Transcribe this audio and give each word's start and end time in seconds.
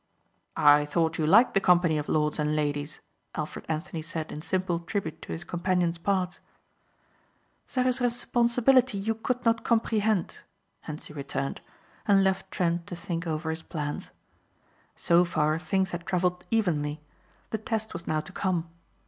"I 0.57 0.85
thought 0.85 1.19
you 1.19 1.27
liked 1.27 1.53
the 1.53 1.59
company 1.61 1.99
of 1.99 2.09
lords 2.09 2.39
and 2.39 2.55
ladies," 2.55 3.01
Alfred 3.35 3.65
Anthony 3.69 4.01
said 4.01 4.31
in 4.31 4.41
simple 4.41 4.79
tribute 4.79 5.21
to 5.21 5.31
his 5.31 5.43
companion's 5.43 5.99
parts. 5.99 6.39
"There 7.75 7.87
is 7.87 8.01
responsibility 8.01 8.97
you 8.97 9.13
could 9.13 9.45
not 9.45 9.63
comprehend," 9.63 10.39
Hentzi 10.87 11.13
returned, 11.13 11.61
and 12.07 12.23
left 12.23 12.49
Trent 12.49 12.87
to 12.87 12.95
think 12.95 13.27
over 13.27 13.51
his 13.51 13.61
plans. 13.61 14.09
So 14.95 15.23
far 15.23 15.59
things 15.59 15.91
had 15.91 16.07
travelled 16.07 16.47
evenly. 16.49 16.99
The 17.51 17.59
test 17.59 17.93
was 17.93 18.07
now 18.07 18.21
to 18.21 18.31
come. 18.31 18.71